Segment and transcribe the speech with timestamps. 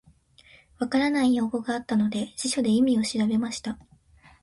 [0.79, 3.77] 分からない用語があったので、辞書で意味を調べました。